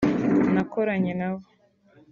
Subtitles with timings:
[0.53, 1.43] nakoranye nabo